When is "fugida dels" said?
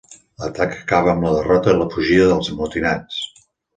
1.97-2.51